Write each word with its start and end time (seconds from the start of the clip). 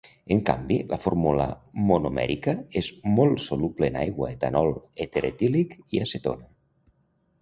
En 0.35 0.39
canvi, 0.45 0.77
la 0.91 0.97
fórmula 1.03 1.45
monomèrica 1.91 2.55
és 2.83 2.89
molt 3.19 3.43
soluble 3.45 3.91
en 3.93 4.01
aigua, 4.07 4.31
etanol, 4.39 4.73
èter 5.07 5.25
etílic 5.33 5.77
i 5.99 6.03
acetona. 6.07 6.51